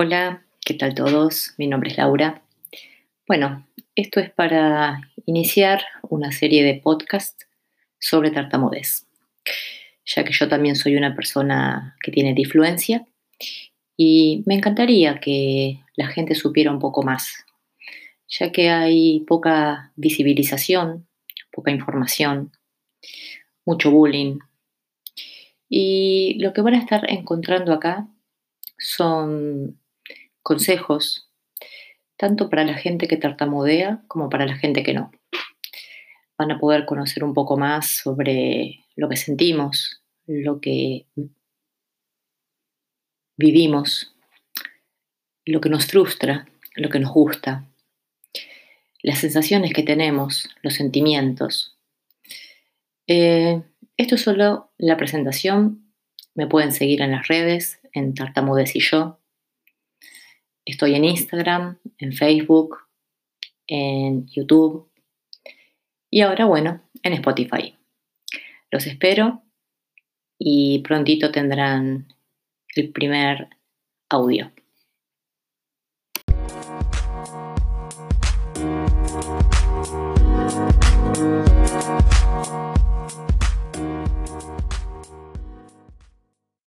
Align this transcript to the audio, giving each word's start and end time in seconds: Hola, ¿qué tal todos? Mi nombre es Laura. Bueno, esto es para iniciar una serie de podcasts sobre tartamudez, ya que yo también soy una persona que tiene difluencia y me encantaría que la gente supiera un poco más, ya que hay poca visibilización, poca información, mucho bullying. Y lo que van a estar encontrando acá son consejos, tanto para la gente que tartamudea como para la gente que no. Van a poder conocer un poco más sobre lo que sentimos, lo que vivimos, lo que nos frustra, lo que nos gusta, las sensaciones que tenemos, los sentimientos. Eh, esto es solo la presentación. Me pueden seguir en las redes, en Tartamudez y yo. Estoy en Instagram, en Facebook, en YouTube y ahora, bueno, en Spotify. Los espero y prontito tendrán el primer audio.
Hola, 0.00 0.44
¿qué 0.64 0.74
tal 0.74 0.94
todos? 0.94 1.54
Mi 1.58 1.66
nombre 1.66 1.90
es 1.90 1.98
Laura. 1.98 2.40
Bueno, 3.26 3.66
esto 3.96 4.20
es 4.20 4.30
para 4.30 5.00
iniciar 5.26 5.82
una 6.08 6.30
serie 6.30 6.62
de 6.62 6.74
podcasts 6.74 7.48
sobre 7.98 8.30
tartamudez, 8.30 9.08
ya 10.06 10.22
que 10.22 10.32
yo 10.32 10.46
también 10.46 10.76
soy 10.76 10.94
una 10.94 11.16
persona 11.16 11.96
que 12.00 12.12
tiene 12.12 12.32
difluencia 12.32 13.08
y 13.96 14.44
me 14.46 14.54
encantaría 14.54 15.18
que 15.18 15.80
la 15.96 16.06
gente 16.06 16.36
supiera 16.36 16.70
un 16.70 16.78
poco 16.78 17.02
más, 17.02 17.44
ya 18.28 18.52
que 18.52 18.70
hay 18.70 19.24
poca 19.26 19.90
visibilización, 19.96 21.08
poca 21.50 21.72
información, 21.72 22.52
mucho 23.64 23.90
bullying. 23.90 24.38
Y 25.68 26.38
lo 26.38 26.52
que 26.52 26.60
van 26.60 26.74
a 26.74 26.78
estar 26.78 27.10
encontrando 27.10 27.72
acá 27.72 28.06
son 28.78 29.76
consejos, 30.42 31.30
tanto 32.16 32.50
para 32.50 32.64
la 32.64 32.74
gente 32.74 33.08
que 33.08 33.16
tartamudea 33.16 34.02
como 34.08 34.28
para 34.28 34.46
la 34.46 34.56
gente 34.56 34.82
que 34.82 34.94
no. 34.94 35.10
Van 36.36 36.50
a 36.50 36.58
poder 36.58 36.86
conocer 36.86 37.24
un 37.24 37.34
poco 37.34 37.56
más 37.56 37.86
sobre 37.86 38.84
lo 38.96 39.08
que 39.08 39.16
sentimos, 39.16 40.02
lo 40.26 40.60
que 40.60 41.06
vivimos, 43.36 44.14
lo 45.44 45.60
que 45.60 45.70
nos 45.70 45.86
frustra, 45.86 46.48
lo 46.74 46.90
que 46.90 47.00
nos 47.00 47.12
gusta, 47.12 47.64
las 49.02 49.18
sensaciones 49.18 49.72
que 49.72 49.82
tenemos, 49.82 50.48
los 50.62 50.74
sentimientos. 50.74 51.76
Eh, 53.06 53.62
esto 53.96 54.16
es 54.16 54.22
solo 54.22 54.72
la 54.76 54.96
presentación. 54.96 55.92
Me 56.34 56.46
pueden 56.46 56.72
seguir 56.72 57.00
en 57.00 57.12
las 57.12 57.26
redes, 57.28 57.80
en 57.92 58.14
Tartamudez 58.14 58.76
y 58.76 58.80
yo. 58.80 59.18
Estoy 60.68 60.94
en 60.96 61.06
Instagram, 61.06 61.78
en 61.96 62.12
Facebook, 62.12 62.76
en 63.66 64.26
YouTube 64.26 64.90
y 66.10 66.20
ahora, 66.20 66.44
bueno, 66.44 66.82
en 67.02 67.14
Spotify. 67.14 67.74
Los 68.70 68.86
espero 68.86 69.42
y 70.38 70.80
prontito 70.80 71.32
tendrán 71.32 72.12
el 72.76 72.92
primer 72.92 73.48
audio. 74.10 74.52